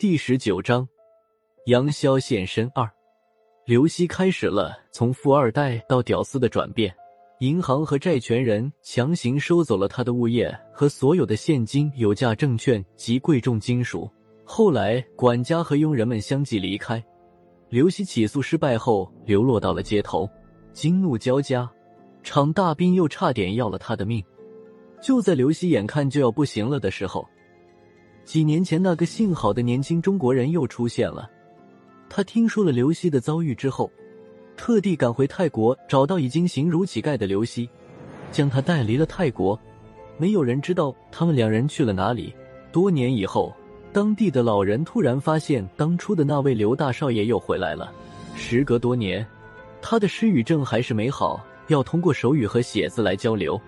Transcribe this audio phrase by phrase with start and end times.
[0.00, 0.88] 第十九章，
[1.66, 2.90] 杨潇现身二。
[3.66, 6.90] 刘希开始了从富二代到屌丝的转变，
[7.40, 14.10] 银行和债权人强行收走了他的物业和所有的现金、有价证券及贵重金属。
[14.42, 17.04] 后来，管家和佣人们相继离开，
[17.68, 20.26] 刘希起诉失败后流落到了街头，
[20.72, 21.70] 惊怒交加，
[22.22, 24.24] 场大兵又差点要了他的命。
[25.02, 27.22] 就在刘希眼看就要不行了的时候。
[28.30, 31.28] 几年前，那个姓郝的年轻中国人又出现了。
[32.08, 33.90] 他听说了刘希的遭遇之后，
[34.56, 37.68] 特地赶回泰国，找到已经形如乞丐的刘希，
[38.30, 39.58] 将他带离了泰国。
[40.16, 42.32] 没有人知道他们两人去了哪里。
[42.70, 43.52] 多年以后，
[43.92, 47.92] 当地的老人突然发现，当初的那位刘大少爷又回来了。
[48.36, 49.26] 时隔多年，
[49.82, 53.60] 他的失语症还是没好，要通过手语和写字来交流。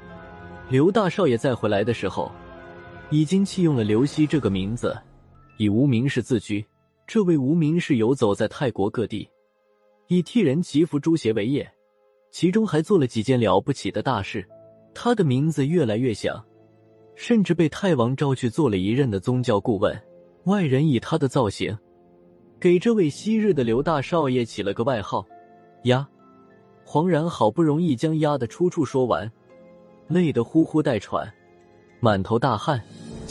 [0.68, 2.30] 刘大少爷再回来的时候。
[3.12, 4.96] 已经弃用了刘希这个名字，
[5.58, 6.64] 以无名氏自居。
[7.06, 9.28] 这位无名氏游走在泰国各地，
[10.08, 11.70] 以替人祈福诸邪为业，
[12.30, 14.48] 其中还做了几件了不起的大事。
[14.94, 16.42] 他的名字越来越响，
[17.14, 19.94] 甚至被泰王召去做了一任的宗教顾问。
[20.44, 21.76] 外人以他的造型，
[22.58, 25.26] 给这位昔日的刘大少爷起了个外号
[25.84, 26.08] “鸭”。
[26.82, 29.30] 黄然好不容易将“鸭”的出处说完，
[30.08, 31.30] 累得呼呼带喘，
[32.00, 32.82] 满头大汗。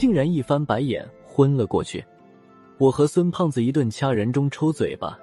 [0.02, 2.04] 竟然一翻白眼昏了过去，
[2.80, 5.16] 我和孙胖子一顿掐人中抽嘴巴，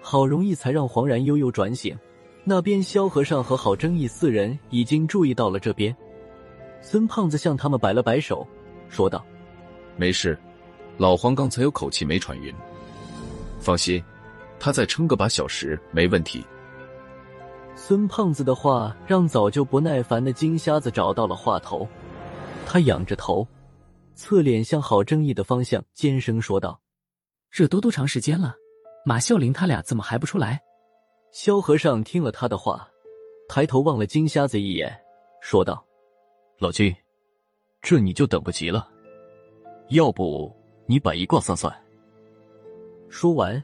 [0.00, 1.98] 好容易才让黄然悠悠转醒。
[2.44, 5.92] 那边萧和尚和郝正义四人已经注意到了这边，
[6.80, 8.46] 孙胖子向他们摆了摆手，
[8.88, 9.26] 说道
[9.98, 10.38] ：“没事，
[10.98, 12.54] 老黄刚才有口气没喘匀，
[13.58, 14.00] 放心，
[14.60, 16.46] 他再撑个把小时没问题。”
[17.74, 21.88] 孙胖子的话让早就不耐烦的金瞎子找到了话头，
[22.64, 23.44] 他仰着头。
[24.14, 26.80] 侧脸向郝正义的方向尖声说道
[27.50, 28.54] ：“这都多长时间了？
[29.04, 30.60] 马孝林他俩怎么还不出来？”
[31.32, 32.86] 萧和尚听了他的话，
[33.48, 34.94] 抬头望了金瞎子一眼，
[35.40, 35.84] 说道
[36.60, 36.94] ：“老金，
[37.80, 38.88] 这你就等不及了？
[39.88, 40.54] 要不
[40.86, 41.74] 你摆一卦算算？”
[43.08, 43.62] 说完，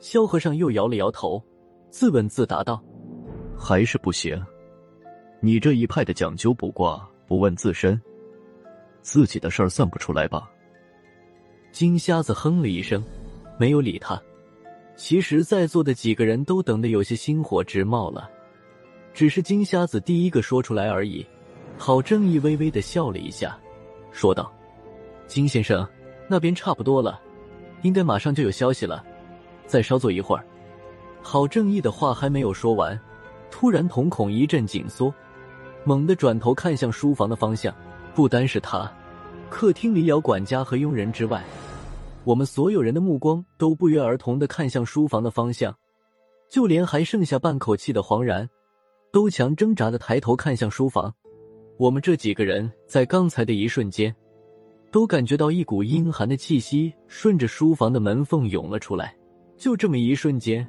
[0.00, 1.42] 萧和尚又摇了摇头，
[1.90, 2.82] 自问自答道
[3.58, 4.42] ：“还是不行。
[5.40, 8.00] 你这一派的讲究卜卦，不问自身。”
[9.02, 10.50] 自己的事儿算不出来吧？
[11.72, 13.04] 金瞎子哼了一声，
[13.58, 14.20] 没有理他。
[14.94, 18.30] 其实，在座的几个人都等得有些心火直冒了，
[19.12, 21.26] 只是金瞎子第一个说出来而已。
[21.78, 23.58] 郝正义微微的笑了一下，
[24.12, 24.52] 说道
[25.26, 25.86] ：“金先生，
[26.28, 27.20] 那边差不多了，
[27.80, 29.04] 应该马上就有消息了。
[29.66, 30.44] 再稍坐一会儿。”
[31.22, 32.98] 郝正义的话还没有说完，
[33.50, 35.12] 突然瞳孔一阵紧缩，
[35.84, 37.74] 猛地转头看向书房的方向。
[38.14, 38.90] 不单是他，
[39.48, 41.42] 客厅里有管家和佣人之外，
[42.24, 45.74] 我们所有人的目光都不约而同的看向书房的方向，
[46.50, 48.48] 就连还剩下半口气的黄然，
[49.10, 51.12] 都强挣扎的抬头看向书房。
[51.78, 54.14] 我们这几个人在刚才的一瞬间，
[54.90, 59.16] 都感觉到一股阴寒的气息顺着书房的门缝涌了出来。
[59.56, 60.66] 就这么一瞬间。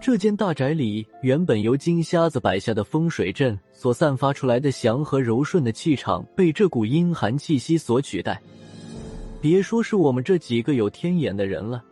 [0.00, 8.40] 这间大宅里原本由金瞎子摆下的风水阵所散发出来的祥和柔顺的气场，被这股阴寒气息所取代。
[9.42, 11.84] 别说是我们这几个有天眼的人了，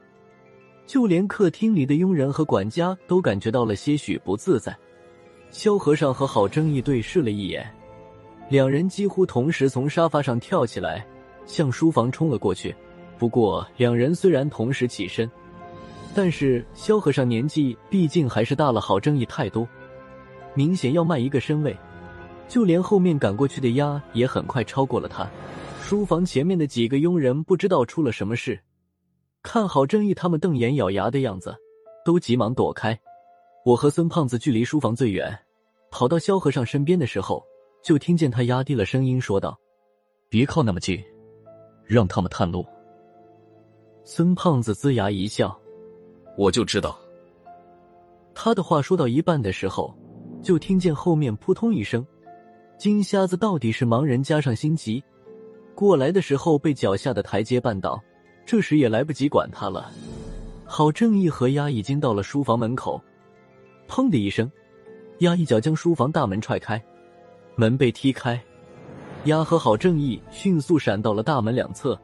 [0.87, 4.75] 就连客厅里的佣人和管家都感觉到了些许不自在。
[5.51, 7.71] 萧和尚和郝正义对视了一眼，
[8.49, 11.07] 两人几乎同时从沙发上跳起来，
[11.45, 12.75] 向书房冲了过去。
[13.19, 15.31] 不过，两人虽然同时起身。
[16.21, 19.65] 但是萧和尚年纪毕竟还是大了好争议太多，
[20.53, 21.77] 明显要慢一个身位。
[22.49, 25.31] 就连后面赶过去的鸭也很快超过了他。
[25.81, 28.59] 书房前面的几个佣人不知道出了什么事，
[29.45, 31.55] 看好正义他们瞪眼咬牙的样子，
[32.05, 32.99] 都急忙躲开。
[33.65, 35.39] 我和孙胖子距离书房最远，
[35.89, 37.41] 跑到萧和尚身边的时候，
[37.81, 39.57] 就听见他压低了声音说道
[40.29, 41.01] ：“别靠那么近，
[41.85, 42.67] 让他们探路。”
[44.03, 45.57] 孙胖子龇牙一笑。
[46.39, 46.97] 我就知道，
[48.33, 49.93] 他的话说到一半的时候，
[50.41, 52.07] 就听见后面扑通一声，
[52.79, 55.03] 金瞎子到底是盲人加上心急，
[55.75, 58.01] 过来的时候被脚下的台阶绊倒，
[58.47, 59.91] 这时也来不及管他了。
[60.65, 63.03] 郝正义和丫已经到了书房门口，
[63.89, 64.49] 砰的一声，
[65.19, 66.81] 丫一脚将书房大门踹开，
[67.57, 68.41] 门被踢开，
[69.25, 72.01] 丫和郝正义迅速闪到了大门两侧，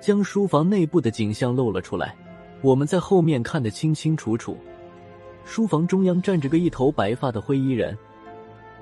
[0.00, 2.16] 将书房内部的景象露了出来。
[2.60, 4.56] 我们在后面看得清清楚楚，
[5.44, 7.96] 书房中央站着个一头白发的灰衣人，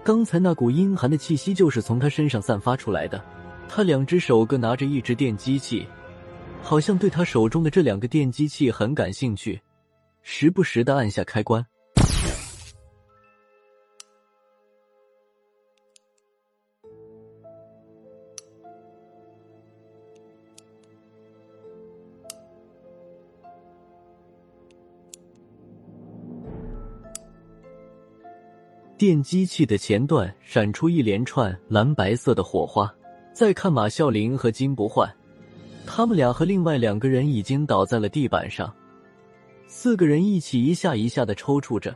[0.03, 3.23] 刚才那股阴寒的气息就是从他身上散发出来的。
[3.69, 5.87] 他两只手各拿着一只电击器，
[6.63, 9.61] 好像对他手中的这两个电击器很感兴趣，
[10.23, 11.67] 时不时的按下开关。
[28.99, 32.91] 电机器的前段闪出一连串蓝白色的火花。
[33.35, 35.07] 再看马啸林和金不换，
[35.85, 38.73] 他们俩和另外两个人已经倒在了地板上。
[39.67, 41.95] 四个人一起一下一下的抽搐着，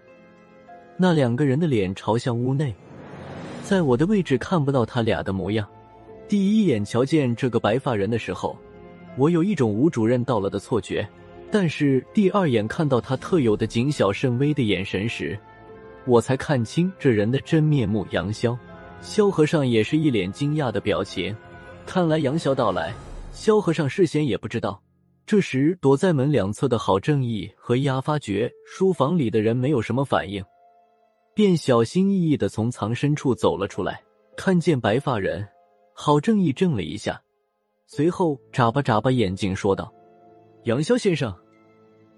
[0.99, 2.75] 那两个人的脸朝向屋内，
[3.62, 5.67] 在我的位置看不到他俩的模样。
[6.29, 8.55] 第一眼瞧见这个白发人的时候，
[9.17, 11.08] 我有一种吴主任到了的错觉，
[11.50, 15.38] 但是第二眼看到他特有的谨小慎微的眼神时，
[16.06, 18.56] 我才看清这人的真面目——杨潇。
[19.00, 21.35] 萧和尚也是一脸惊讶的表情，
[21.87, 22.93] 看来杨潇到来，
[23.32, 24.82] 萧和尚事先也不知道。
[25.26, 30.44] 这时，躲在门两侧的郝正义和丫发觉书房里的人没有什么反应，
[31.35, 34.02] 便小心翼翼的从藏身处走了出来。
[34.37, 35.47] 看见白发人，
[35.94, 37.20] 郝正义怔了一下，
[37.87, 39.93] 随后眨巴眨巴眼睛说道
[40.64, 41.35] ：“杨潇先生。”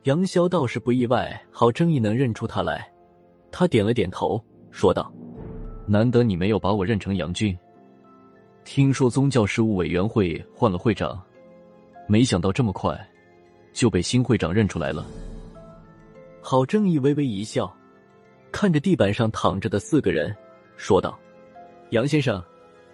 [0.04, 2.91] 杨潇倒是不意外，郝正义能认出他来，
[3.52, 5.12] 他点了点头，说道。
[5.86, 7.56] 难得你没有把我认成杨军。
[8.64, 11.20] 听说宗教事务委员会换了会长，
[12.08, 12.98] 没想到这么快
[13.72, 15.04] 就被新会长认出来了。
[16.40, 17.72] 郝正义微微一笑，
[18.52, 20.34] 看着地板上躺着的四个人，
[20.76, 21.18] 说道
[21.90, 22.42] ：“杨先生，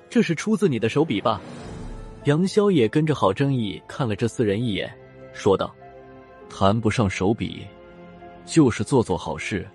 [0.08, 1.40] 这是出自你的手笔吧？”
[2.25, 4.90] 杨潇也跟着郝正义看了这四人一眼，
[5.32, 5.75] 说道
[6.49, 7.66] ：“谈不上手笔，
[8.46, 9.69] 就是做做好事，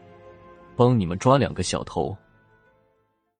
[0.75, 2.15] 帮你们抓两个小偷。”